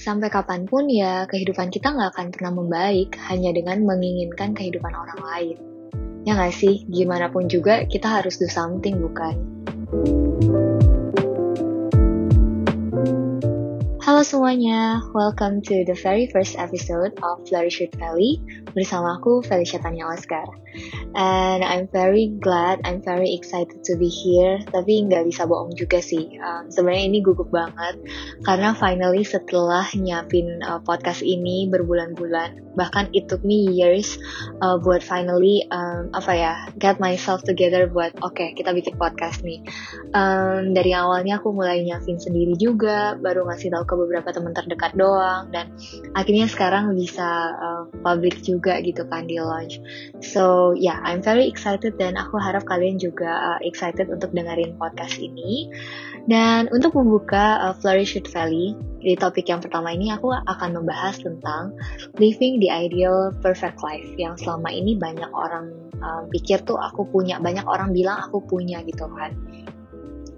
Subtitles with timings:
[0.00, 5.20] sampai kapan pun ya kehidupan kita nggak akan pernah membaik hanya dengan menginginkan kehidupan orang
[5.20, 5.56] lain.
[6.24, 9.36] Ya nggak sih, gimana pun juga kita harus do something bukan?
[14.00, 18.40] Halo semuanya, welcome to the very first episode of Flourish with Valley
[18.72, 20.48] bersama aku Felicia Tanya Oscar
[21.14, 24.62] and I'm very glad, I'm very excited to be here.
[24.70, 26.38] Tapi nggak bisa bohong juga sih.
[26.38, 27.98] Um, Sebenarnya ini gugup banget
[28.46, 34.16] karena finally setelah nyiapin uh, podcast ini berbulan-bulan, bahkan it took me years
[34.62, 39.42] uh, buat finally um, apa ya get myself together buat oke okay, kita bikin podcast
[39.42, 39.60] nih.
[40.14, 44.94] Um, dari awalnya aku mulai nyiapin sendiri juga, baru ngasih tahu ke beberapa teman terdekat
[44.94, 45.74] doang dan
[46.14, 49.82] akhirnya sekarang bisa uh, public juga gitu kan di launch.
[50.22, 54.78] So ya yeah, I'm very excited dan aku harap kalian juga uh, excited untuk dengerin
[54.78, 55.66] podcast ini.
[56.30, 61.18] Dan untuk membuka uh, Flourish with Valley, di topik yang pertama ini aku akan membahas
[61.18, 61.74] tentang
[62.22, 67.42] living the ideal perfect life yang selama ini banyak orang um, pikir tuh aku punya,
[67.42, 69.34] banyak orang bilang aku punya gitu kan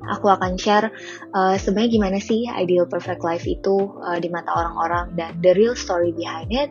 [0.08, 0.90] aku akan share
[1.34, 5.76] uh, sebenarnya gimana sih ideal perfect life itu uh, di mata orang-orang dan the real
[5.78, 6.70] story behind it.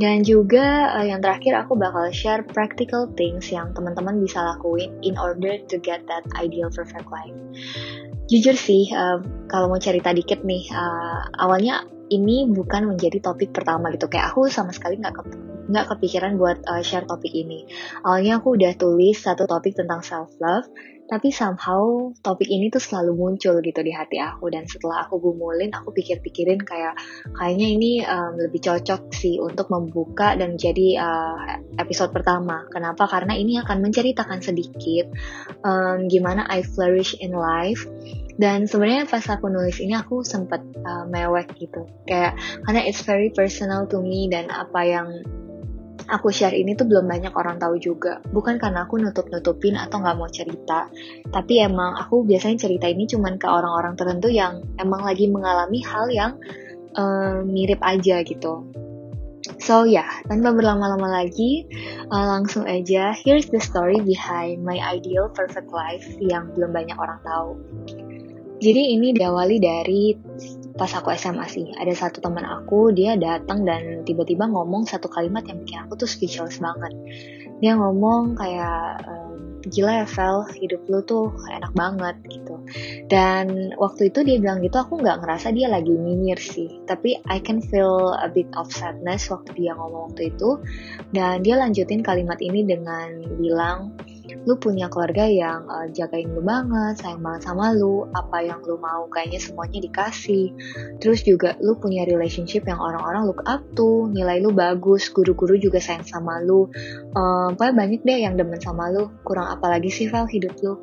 [0.00, 5.14] Dan juga uh, yang terakhir aku bakal share practical things yang teman-teman bisa lakuin in
[5.20, 7.36] order to get that ideal perfect life.
[8.32, 9.20] Jujur sih, uh,
[9.52, 14.08] kalau mau cerita dikit nih, uh, awalnya ini bukan menjadi topik pertama gitu.
[14.08, 15.16] Kayak aku sama sekali nggak
[15.68, 17.66] nggak kepikiran buat uh, share topik ini.
[18.02, 20.66] Awalnya aku udah tulis satu topik tentang self love,
[21.06, 24.48] tapi somehow topik ini tuh selalu muncul gitu di hati aku.
[24.48, 26.96] Dan setelah aku gumulin aku pikir-pikirin kayak
[27.36, 32.64] kayaknya ini um, lebih cocok sih untuk membuka dan jadi uh, episode pertama.
[32.72, 33.04] Kenapa?
[33.04, 35.12] Karena ini akan menceritakan sedikit
[35.62, 37.84] um, gimana I flourish in life.
[38.32, 41.84] Dan sebenarnya pas aku nulis ini aku sempat uh, mewek gitu.
[42.08, 45.08] Kayak karena it's very personal to me dan apa yang
[46.08, 48.20] aku share ini tuh belum banyak orang tahu juga.
[48.24, 50.88] Bukan karena aku nutup-nutupin atau nggak mau cerita,
[51.30, 56.06] tapi emang aku biasanya cerita ini cuman ke orang-orang tertentu yang emang lagi mengalami hal
[56.10, 56.32] yang
[56.96, 58.68] uh, mirip aja gitu.
[59.62, 61.66] So ya, yeah, tanpa berlama-lama lagi,
[62.10, 67.18] uh, langsung aja here's the story behind my ideal perfect life yang belum banyak orang
[67.26, 67.50] tahu.
[68.62, 70.14] Jadi ini diawali dari
[70.72, 75.44] pas aku SMA sih ada satu teman aku dia datang dan tiba-tiba ngomong satu kalimat
[75.44, 76.92] yang bikin aku tuh speechless banget.
[77.62, 79.06] Dia ngomong kayak
[79.70, 82.58] gila ya Vel hidup lu tuh enak banget gitu.
[83.06, 86.82] Dan waktu itu dia bilang gitu aku nggak ngerasa dia lagi nyinyir sih.
[86.88, 90.58] Tapi I can feel a bit of sadness waktu dia ngomong waktu itu.
[91.14, 93.94] Dan dia lanjutin kalimat ini dengan bilang
[94.42, 98.80] lu punya keluarga yang uh, jagain lu banget, sayang banget sama lu, apa yang lu
[98.80, 100.52] mau kayaknya semuanya dikasih.
[100.98, 105.78] Terus juga lu punya relationship yang orang-orang look up tuh, nilai lu bagus, guru-guru juga
[105.78, 106.68] sayang sama lu.
[107.14, 110.74] Um, pokoknya banyak deh yang demen sama lu, kurang apa lagi sih Val hidup lu.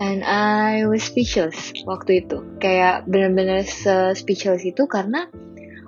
[0.00, 2.40] And I was speechless waktu itu.
[2.56, 3.68] Kayak bener-bener
[4.16, 5.28] speechless itu karena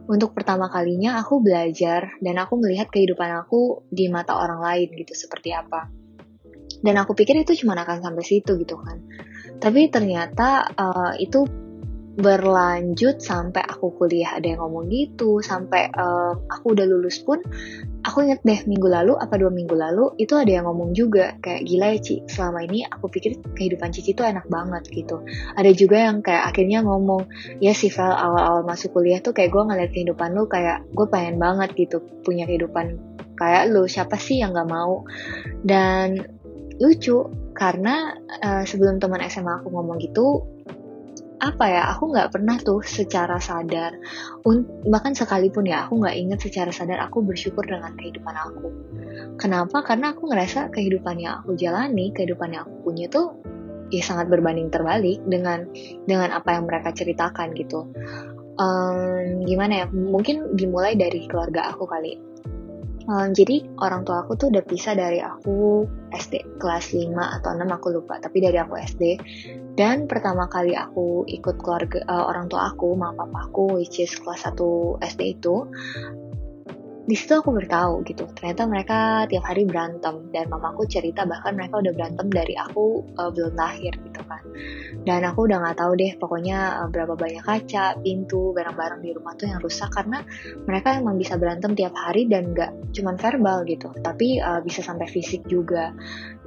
[0.04, 5.14] untuk pertama kalinya aku belajar dan aku melihat kehidupan aku di mata orang lain gitu
[5.14, 6.01] seperti apa
[6.82, 8.98] dan aku pikir itu cuma akan sampai situ gitu kan.
[9.62, 11.46] Tapi ternyata uh, itu
[12.12, 15.40] berlanjut sampai aku kuliah ada yang ngomong gitu.
[15.40, 17.40] Sampai uh, aku udah lulus pun
[18.04, 21.64] aku inget deh minggu lalu apa dua minggu lalu itu ada yang ngomong juga kayak
[21.64, 25.24] gila ya Ci selama ini aku pikir kehidupan Cici itu enak banget gitu.
[25.56, 27.30] Ada juga yang kayak akhirnya ngomong
[27.64, 31.40] ya sih Val awal-awal masuk kuliah tuh kayak gue ngeliat kehidupan lu kayak gue pengen
[31.40, 33.00] banget gitu punya kehidupan
[33.40, 33.88] kayak lu.
[33.88, 35.08] Siapa sih yang gak mau?
[35.64, 36.41] Dan
[36.82, 37.30] lucu.
[37.54, 38.10] Karena
[38.42, 40.42] uh, sebelum teman SMA aku ngomong gitu
[41.42, 43.98] apa ya aku nggak pernah tuh secara sadar
[44.86, 48.70] bahkan sekalipun ya aku nggak inget secara sadar aku bersyukur dengan kehidupan aku.
[49.42, 49.82] Kenapa?
[49.82, 53.42] Karena aku ngerasa kehidupan yang aku jalani kehidupan yang aku punya tuh
[53.90, 55.66] ya sangat berbanding terbalik dengan
[56.06, 57.90] dengan apa yang mereka ceritakan gitu.
[58.62, 62.31] Um, gimana ya mungkin dimulai dari keluarga aku kali
[63.08, 67.66] Um, jadi orang tua aku tuh udah pisah dari aku SD kelas 5 atau 6
[67.66, 69.02] aku lupa, tapi dari aku SD.
[69.74, 74.12] Dan pertama kali aku ikut keluarga uh, orang tua aku, mama papa aku which is
[74.20, 75.66] kelas 1 SD itu,
[77.02, 81.82] di situ aku bertahu gitu ternyata mereka tiap hari berantem dan mamaku cerita bahkan mereka
[81.82, 84.42] udah berantem dari aku uh, belum lahir gitu kan.
[85.02, 89.34] Dan aku udah nggak tahu deh pokoknya uh, berapa banyak kaca pintu barang-barang di rumah
[89.34, 90.22] tuh yang rusak karena
[90.62, 95.10] mereka emang bisa berantem tiap hari dan nggak cuman verbal gitu tapi uh, bisa sampai
[95.10, 95.90] fisik juga.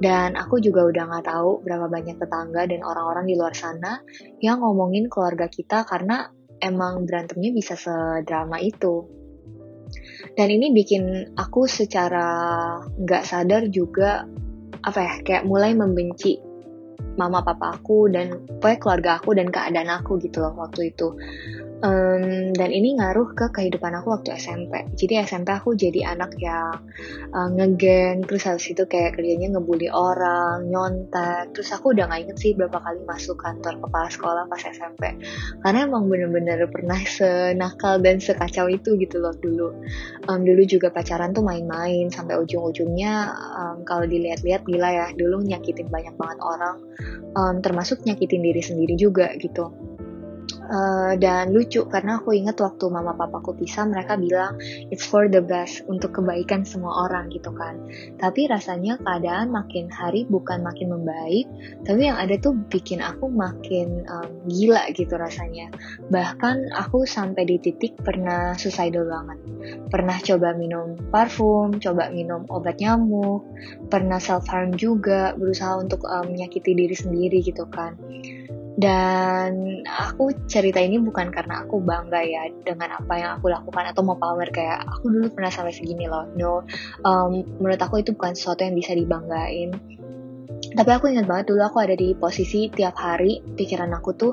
[0.00, 4.00] Dan aku juga udah nggak tahu berapa banyak tetangga dan orang-orang di luar sana
[4.40, 9.15] yang ngomongin keluarga kita karena emang berantemnya bisa sedrama itu
[10.36, 12.28] dan ini bikin aku secara
[13.00, 14.28] nggak sadar juga
[14.84, 16.45] apa ya kayak mulai membenci
[17.16, 21.16] mama papa aku dan pokoknya keluarga aku dan keadaan aku gitu loh waktu itu.
[21.76, 26.72] Um, dan ini ngaruh ke kehidupan aku waktu SMP jadi SMP aku jadi anak yang
[27.36, 31.52] uh, ngegen terus habis itu kayak kerjanya ngebully orang nyontek.
[31.52, 35.20] Terus aku udah gak inget sih berapa kali masuk kantor kepala sekolah pas SMP
[35.60, 39.76] karena emang bener-bener pernah senakal dan sekacau itu gitu loh dulu.
[40.32, 45.92] Um, dulu juga pacaran tuh main-main sampai ujung-ujungnya um, kalau dilihat-lihat gila ya dulu nyakitin
[45.92, 46.76] banyak banget orang
[47.36, 49.70] um, termasuk nyakitin diri sendiri juga gitu.
[50.66, 54.58] Uh, dan lucu karena aku inget waktu mama papaku pisah mereka bilang
[54.90, 57.78] it's for the best untuk kebaikan semua orang gitu kan.
[58.18, 61.46] Tapi rasanya keadaan makin hari bukan makin membaik
[61.86, 65.70] tapi yang ada tuh bikin aku makin um, gila gitu rasanya.
[66.10, 69.38] Bahkan aku sampai di titik pernah suicidal banget.
[69.86, 73.46] Pernah coba minum parfum coba minum obat nyamuk
[73.88, 77.94] pernah self harm juga berusaha untuk um, menyakiti diri sendiri gitu kan
[78.76, 84.04] dan aku cerita ini bukan karena aku bangga ya dengan apa yang aku lakukan atau
[84.04, 86.28] mau pamer kayak aku dulu pernah sampai segini loh.
[86.36, 86.60] No
[87.00, 89.72] um, menurut aku itu bukan sesuatu yang bisa dibanggain
[90.76, 94.32] tapi aku ingat banget dulu aku ada di posisi tiap hari pikiran aku tuh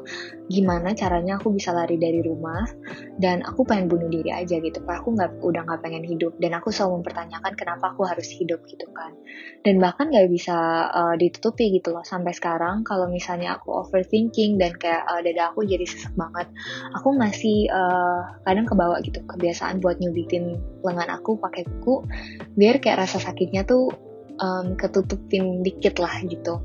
[0.51, 2.67] gimana caranya aku bisa lari dari rumah
[3.15, 5.01] dan aku pengen bunuh diri aja gitu pak.
[5.01, 8.85] Aku nggak udah nggak pengen hidup dan aku selalu mempertanyakan kenapa aku harus hidup gitu
[8.91, 9.15] kan.
[9.63, 14.75] Dan bahkan nggak bisa uh, ditutupi gitu loh sampai sekarang kalau misalnya aku overthinking dan
[14.75, 16.51] kayak uh, dada aku jadi sesak banget.
[16.99, 22.03] Aku masih uh, kadang kebawa gitu kebiasaan buat nyubitin lengan aku pakai kuku
[22.59, 26.61] biar kayak rasa sakitnya tuh um, ketutupin dikit lah gitu.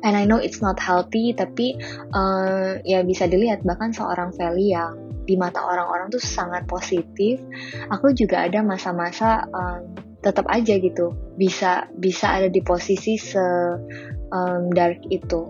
[0.00, 1.76] And I know it's not healthy tapi
[2.14, 7.38] uh, ya bisa dilihat bahkan seorang Feli yang di mata orang-orang tuh sangat positif
[7.92, 9.94] aku juga ada masa-masa um,
[10.24, 13.44] tetap aja gitu bisa bisa ada di posisi se
[14.32, 15.48] um, dark itu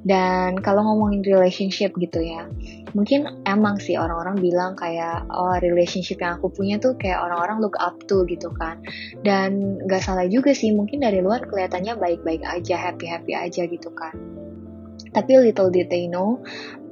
[0.00, 2.48] dan kalau ngomongin relationship gitu ya,
[2.96, 7.76] mungkin emang sih orang-orang bilang kayak oh relationship yang aku punya tuh kayak orang-orang look
[7.76, 8.80] up to gitu kan.
[9.20, 14.16] Dan gak salah juga sih, mungkin dari luar kelihatannya baik-baik aja, happy-happy aja gitu kan.
[15.10, 16.40] Tapi little did they know,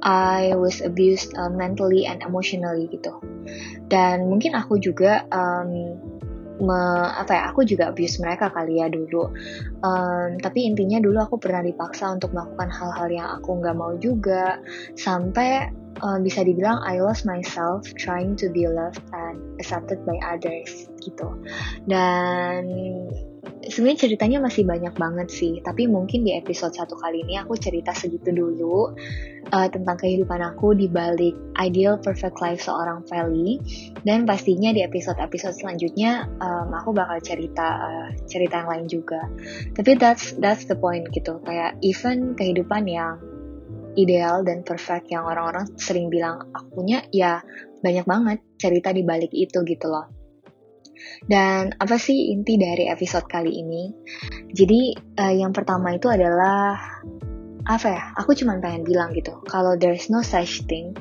[0.05, 3.17] I was abused uh, mentally and emotionally gitu.
[3.89, 5.97] Dan mungkin aku juga um,
[6.59, 6.81] me,
[7.15, 9.31] apa ya aku juga abuse mereka kali ya dulu.
[9.83, 14.59] Um, tapi intinya dulu aku pernah dipaksa untuk melakukan hal-hal yang aku nggak mau juga.
[14.95, 15.71] Sampai
[16.03, 21.27] um, bisa dibilang I lost myself trying to be loved and accepted by others gitu.
[21.87, 22.67] Dan
[23.69, 27.95] sebenarnya ceritanya masih banyak banget sih, tapi mungkin di episode satu kali ini aku cerita
[27.95, 28.91] segitu dulu
[29.51, 33.61] uh, tentang kehidupan aku di balik ideal perfect life seorang Feli
[34.03, 39.21] dan pastinya di episode-episode selanjutnya um, aku bakal cerita uh, cerita yang lain juga.
[39.75, 43.21] Tapi that's that's the point gitu, kayak even kehidupan yang
[43.97, 47.43] ideal dan perfect yang orang-orang sering bilang aku punya ya
[47.79, 50.18] banyak banget cerita di balik itu gitu loh.
[51.25, 53.83] Dan apa sih inti dari episode kali ini?
[54.51, 56.75] Jadi uh, yang pertama itu adalah
[57.63, 58.03] apa ya?
[58.19, 60.97] Aku cuma pengen bilang gitu, kalau there's no such thing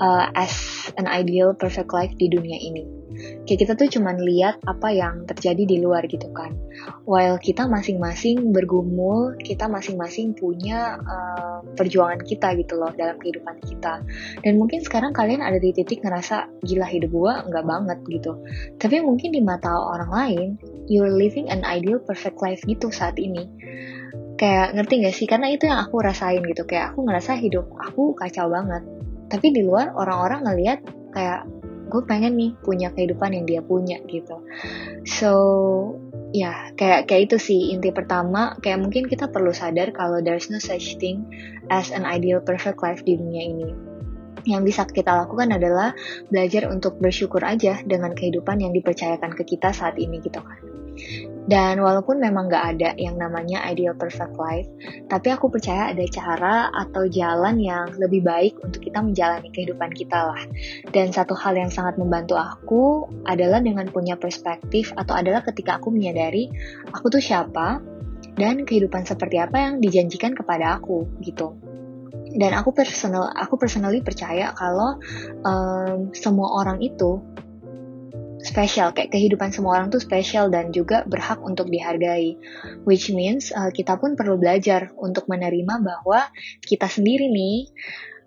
[0.00, 0.52] uh, as
[1.00, 2.99] an ideal perfect life di dunia ini
[3.44, 6.54] kayak kita tuh cuman lihat apa yang terjadi di luar gitu kan.
[7.04, 14.04] While kita masing-masing bergumul kita masing-masing punya uh, perjuangan kita gitu loh dalam kehidupan kita.
[14.44, 18.32] Dan mungkin sekarang kalian ada di titik ngerasa gila hidup gua nggak banget gitu.
[18.78, 20.48] Tapi mungkin di mata orang lain
[20.90, 23.46] you're living an ideal perfect life gitu saat ini.
[24.40, 25.26] Kayak ngerti gak sih?
[25.28, 26.64] Karena itu yang aku rasain gitu.
[26.64, 28.80] Kayak aku ngerasa hidup aku kacau banget.
[29.28, 30.80] Tapi di luar orang-orang ngelihat
[31.12, 31.44] kayak
[31.90, 34.40] gue pengen nih punya kehidupan yang dia punya gitu.
[35.04, 35.32] So
[36.30, 38.54] ya kayak kayak itu sih inti pertama.
[38.62, 41.26] Kayak mungkin kita perlu sadar kalau there's no such thing
[41.68, 43.68] as an ideal perfect life di dunia ini.
[44.46, 45.92] Yang bisa kita lakukan adalah
[46.32, 50.70] belajar untuk bersyukur aja dengan kehidupan yang dipercayakan ke kita saat ini gitu kan
[51.48, 54.68] dan walaupun memang gak ada yang namanya ideal perfect life,
[55.08, 60.30] tapi aku percaya ada cara atau jalan yang lebih baik untuk kita menjalani kehidupan kita
[60.30, 60.42] lah.
[60.92, 65.88] Dan satu hal yang sangat membantu aku adalah dengan punya perspektif atau adalah ketika aku
[65.88, 66.52] menyadari
[66.92, 67.80] aku tuh siapa
[68.36, 71.56] dan kehidupan seperti apa yang dijanjikan kepada aku gitu
[72.30, 75.02] dan aku personal aku personally percaya kalau
[75.42, 77.18] um, semua orang itu
[78.40, 82.40] spesial kayak kehidupan semua orang tuh spesial dan juga berhak untuk dihargai
[82.88, 86.28] which means uh, kita pun perlu belajar untuk menerima bahwa
[86.64, 87.68] kita sendiri nih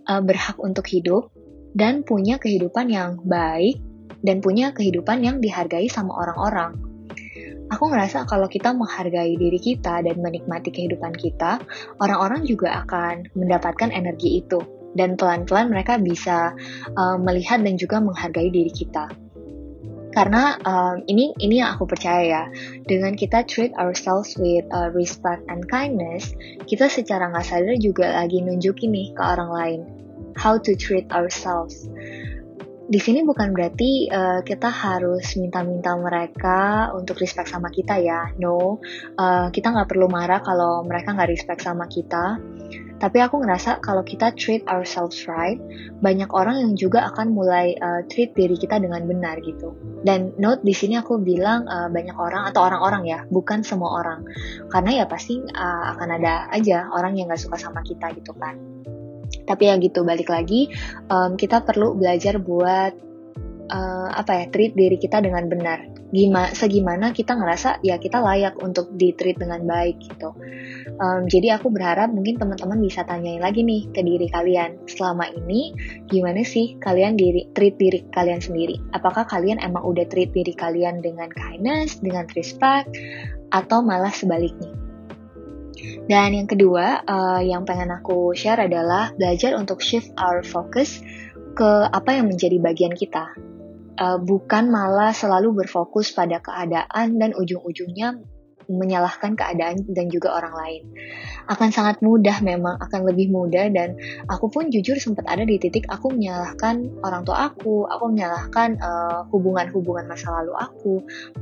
[0.10, 1.34] uh, berhak untuk hidup
[1.74, 3.82] dan punya kehidupan yang baik
[4.24, 6.80] dan punya kehidupan yang dihargai sama orang-orang.
[7.74, 11.58] Aku ngerasa kalau kita menghargai diri kita dan menikmati kehidupan kita,
[11.98, 14.62] orang-orang juga akan mendapatkan energi itu
[14.94, 16.54] dan pelan-pelan mereka bisa
[16.94, 19.23] uh, melihat dan juga menghargai diri kita.
[20.14, 22.44] Karena um, ini ini yang aku percaya ya,
[22.86, 26.38] dengan kita treat ourselves with uh, respect and kindness,
[26.70, 29.82] kita secara nggak sadar juga lagi nunjukin nih ke orang lain.
[30.38, 31.86] How to treat ourselves
[32.84, 38.36] di sini bukan berarti uh, kita harus minta-minta mereka untuk respect sama kita ya.
[38.36, 38.84] No,
[39.16, 42.44] uh, kita nggak perlu marah kalau mereka nggak respect sama kita.
[43.00, 45.60] Tapi aku ngerasa kalau kita treat ourselves right,
[46.00, 49.76] banyak orang yang juga akan mulai uh, treat diri kita dengan benar gitu.
[50.04, 54.24] Dan note di sini aku bilang uh, banyak orang atau orang-orang ya, bukan semua orang.
[54.72, 58.56] Karena ya pasti uh, akan ada aja orang yang nggak suka sama kita gitu kan
[59.44, 60.72] tapi ya gitu balik lagi
[61.12, 63.14] um, kita perlu belajar buat
[63.70, 65.88] uh, apa ya treat diri kita dengan benar.
[66.14, 70.30] Gimana segimana kita ngerasa ya kita layak untuk di treat dengan baik gitu.
[71.02, 74.78] Um, jadi aku berharap mungkin teman-teman bisa tanyain lagi nih ke diri kalian.
[74.86, 75.74] Selama ini
[76.06, 78.78] gimana sih kalian diri treat diri kalian sendiri?
[78.94, 82.94] Apakah kalian emang udah treat diri kalian dengan kindness dengan respect
[83.50, 84.83] atau malah sebaliknya
[86.06, 91.02] dan yang kedua, uh, yang pengen aku share adalah belajar untuk shift our focus
[91.54, 93.34] ke apa yang menjadi bagian kita.
[93.94, 98.18] Uh, bukan malah selalu berfokus pada keadaan dan ujung-ujungnya
[98.70, 100.82] menyalahkan keadaan dan juga orang lain.
[101.50, 104.00] Akan sangat mudah memang, akan lebih mudah dan
[104.32, 109.20] aku pun jujur sempat ada di titik aku menyalahkan orang tua aku, aku menyalahkan eh,
[109.32, 110.94] hubungan-hubungan masa lalu aku,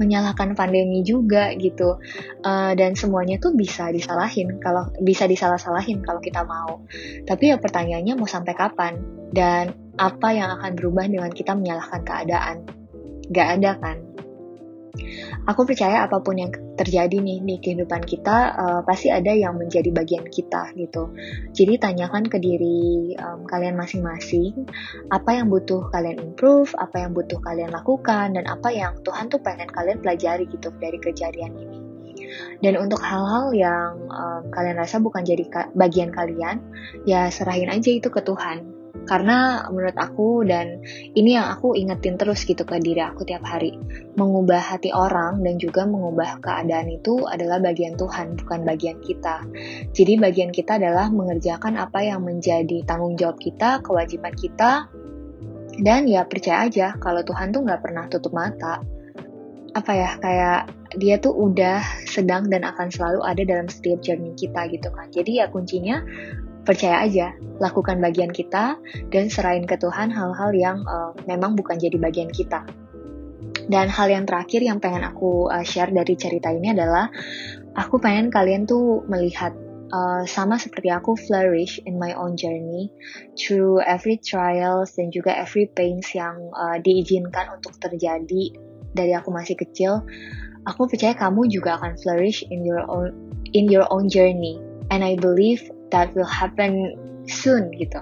[0.01, 2.01] menyalahkan pandemi juga gitu.
[2.41, 6.83] Uh, dan semuanya tuh bisa disalahin kalau bisa disalah-salahin kalau kita mau.
[7.25, 8.93] Tapi ya pertanyaannya mau sampai kapan
[9.31, 12.57] dan apa yang akan berubah dengan kita menyalahkan keadaan?
[13.31, 14.10] Gak ada kan?
[15.49, 19.89] Aku percaya apa pun yang terjadi nih di kehidupan kita uh, pasti ada yang menjadi
[19.93, 21.13] bagian kita gitu.
[21.55, 24.67] Jadi tanyakan ke diri um, kalian masing-masing
[25.13, 29.39] apa yang butuh kalian improve, apa yang butuh kalian lakukan dan apa yang Tuhan tuh
[29.39, 31.79] pengen kalian pelajari gitu dari kejadian ini.
[32.63, 36.63] Dan untuk hal-hal yang um, kalian rasa bukan jadi ka bagian kalian,
[37.03, 40.79] ya serahin aja itu ke Tuhan karena menurut aku dan
[41.17, 43.75] ini yang aku ingetin terus gitu ke diri aku tiap hari.
[44.15, 49.41] Mengubah hati orang dan juga mengubah keadaan itu adalah bagian Tuhan bukan bagian kita.
[49.91, 54.87] Jadi bagian kita adalah mengerjakan apa yang menjadi tanggung jawab kita kewajiban kita.
[55.81, 58.83] Dan ya percaya aja kalau Tuhan tuh nggak pernah tutup mata.
[59.71, 60.61] Apa ya kayak
[60.99, 65.07] dia tuh udah sedang dan akan selalu ada dalam setiap journey kita gitu kan.
[65.09, 66.03] Jadi ya kuncinya
[66.71, 68.79] percaya aja, lakukan bagian kita
[69.11, 72.63] dan serahin ke Tuhan hal-hal yang uh, memang bukan jadi bagian kita.
[73.67, 77.11] Dan hal yang terakhir yang pengen aku uh, share dari cerita ini adalah
[77.75, 79.51] aku pengen kalian tuh melihat
[79.91, 82.87] uh, sama seperti aku flourish in my own journey
[83.35, 88.55] through every trials dan juga every pains yang uh, diizinkan untuk terjadi
[88.95, 90.07] dari aku masih kecil.
[90.63, 93.11] Aku percaya kamu juga akan flourish in your own
[93.51, 94.70] in your own journey.
[94.91, 95.63] And I believe
[95.95, 98.01] that will happen soon gitu.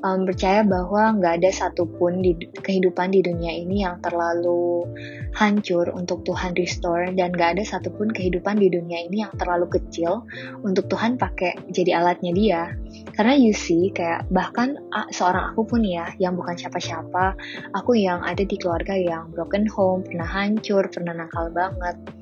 [0.00, 4.84] Um, percaya bahwa nggak ada satupun di kehidupan di dunia ini yang terlalu
[5.36, 10.24] hancur untuk Tuhan restore dan nggak ada satupun kehidupan di dunia ini yang terlalu kecil
[10.64, 12.62] untuk Tuhan pakai jadi alatnya dia.
[13.12, 14.76] Karena you see kayak bahkan
[15.12, 17.36] seorang aku pun ya yang bukan siapa-siapa,
[17.76, 22.19] aku yang ada di keluarga yang broken home, pernah hancur, pernah nakal banget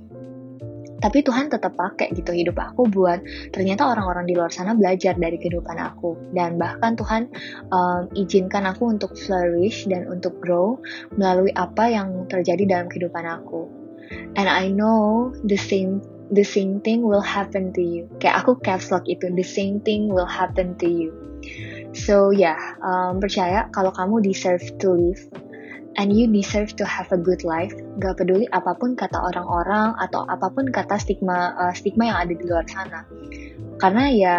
[0.99, 3.23] tapi Tuhan tetap pakai gitu hidup aku buat
[3.55, 6.19] ternyata orang-orang di luar sana belajar dari kehidupan aku.
[6.35, 7.31] Dan bahkan Tuhan
[7.71, 10.83] um, izinkan aku untuk flourish dan untuk grow
[11.15, 13.71] melalui apa yang terjadi dalam kehidupan aku.
[14.35, 16.03] And I know the same
[16.35, 18.11] the same thing will happen to you.
[18.19, 21.11] Kayak aku caps lock itu the same thing will happen to you.
[21.95, 25.23] So ya yeah, um, percaya kalau kamu deserve to live
[25.99, 27.75] and you deserve to have a good life.
[27.99, 32.33] Gak peduli apa pun kata orang-orang atau apa pun kata stigma uh, stigma yang ada
[32.33, 33.03] di luar sana.
[33.83, 34.37] Karena ya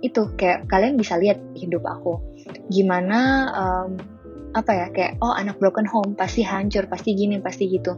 [0.00, 2.18] itu kayak kalian bisa lihat hidup aku.
[2.72, 4.00] Gimana um,
[4.56, 7.94] apa ya kayak oh anak broken home pasti hancur, pasti gini, pasti gitu.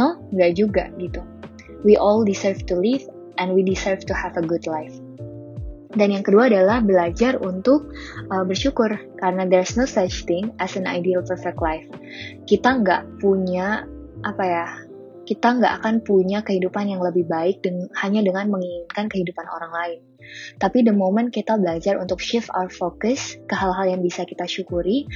[0.00, 1.20] No, nggak juga gitu.
[1.84, 3.04] We all deserve to live
[3.36, 4.96] and we deserve to have a good life.
[5.96, 7.88] Dan yang kedua adalah belajar untuk
[8.28, 11.88] uh, bersyukur karena there's no such thing as an ideal perfect life.
[12.44, 13.88] Kita nggak punya
[14.20, 14.66] apa ya
[15.26, 20.00] kita nggak akan punya kehidupan yang lebih baik dengan, hanya dengan menginginkan kehidupan orang lain.
[20.58, 25.10] Tapi the moment kita belajar untuk shift our focus ke hal-hal yang bisa kita syukuri,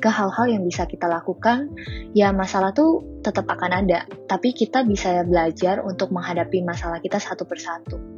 [0.00, 1.72] ke hal-hal yang bisa kita lakukan,
[2.16, 4.08] ya masalah tuh tetap akan ada.
[4.28, 8.13] Tapi kita bisa belajar untuk menghadapi masalah kita satu persatu.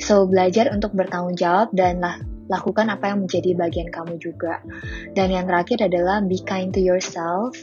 [0.00, 2.00] So, belajar untuk bertanggung jawab dan
[2.50, 4.58] lakukan apa yang menjadi bagian kamu juga.
[5.14, 7.54] Dan yang terakhir adalah be kind to yourself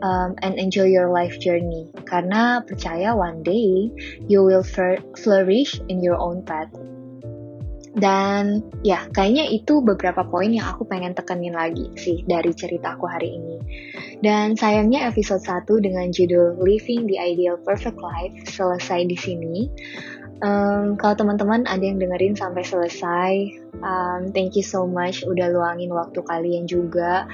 [0.00, 1.92] um, and enjoy your life journey.
[2.08, 3.92] Karena percaya one day
[4.26, 4.64] you will
[5.20, 6.72] flourish in your own path.
[7.90, 13.34] Dan ya, kayaknya itu beberapa poin yang aku pengen tekenin lagi sih dari ceritaku hari
[13.34, 13.56] ini.
[14.22, 19.66] Dan sayangnya episode 1 dengan judul Living the Ideal Perfect Life selesai di sini.
[20.40, 23.32] Um, kalau teman-teman ada yang dengerin sampai selesai,
[23.84, 27.28] um, thank you so much udah luangin waktu kalian juga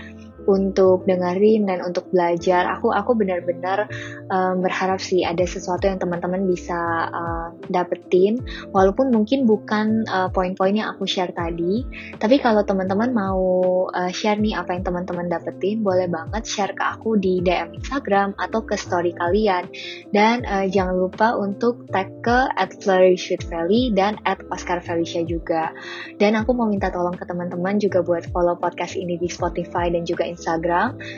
[0.47, 2.79] untuk dengerin dan untuk belajar.
[2.79, 3.91] Aku aku benar-benar
[4.31, 10.73] um, berharap sih ada sesuatu yang teman-teman bisa uh, dapetin, walaupun mungkin bukan uh, poin-poin
[10.73, 11.85] yang aku share tadi.
[12.17, 13.43] Tapi kalau teman-teman mau
[13.91, 18.39] uh, share nih apa yang teman-teman dapetin, boleh banget share ke aku di DM Instagram
[18.39, 19.67] atau ke story kalian.
[20.15, 25.75] Dan uh, jangan lupa untuk tag ke at Valley dan at Oscar Felicia juga.
[26.17, 30.07] Dan aku mau minta tolong ke teman-teman juga buat follow podcast ini di Spotify dan
[30.07, 30.36] juga Instagram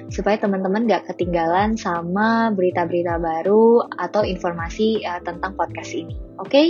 [0.09, 6.15] supaya teman-teman gak ketinggalan sama berita-berita baru atau informasi uh, tentang podcast ini.
[6.39, 6.69] Oke, okay?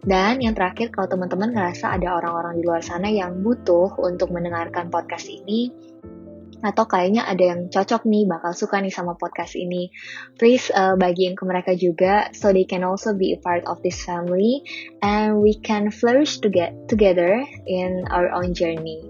[0.00, 4.88] dan yang terakhir kalau teman-teman ngerasa ada orang-orang di luar sana yang butuh untuk mendengarkan
[4.88, 5.68] podcast ini,
[6.60, 9.92] atau kayaknya ada yang cocok nih bakal suka nih sama podcast ini.
[10.36, 14.00] Please uh, bagiin ke mereka juga so they can also be a part of this
[14.04, 14.64] family
[15.00, 19.00] and we can flourish to get together in our own journey.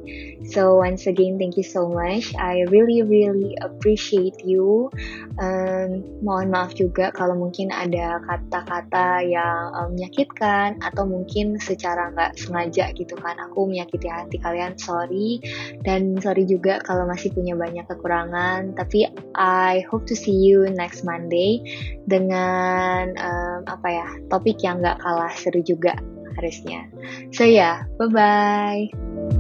[0.50, 2.32] So once again thank you so much.
[2.38, 4.88] I really really appreciate you.
[5.36, 12.40] Um, mohon maaf juga kalau mungkin ada kata-kata yang um, menyakitkan atau mungkin secara nggak
[12.40, 13.36] sengaja gitu kan.
[13.50, 15.44] Aku menyakiti hati kalian sorry.
[15.84, 21.08] Dan sorry juga kalau masih punya banyak kekurangan tapi I hope to see you next
[21.08, 21.64] Monday
[22.04, 25.96] dengan um, apa ya topik yang gak kalah seru juga
[26.36, 26.84] harusnya.
[27.32, 29.39] So ya yeah, bye bye